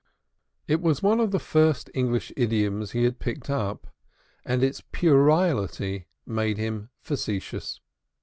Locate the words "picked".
3.11-3.51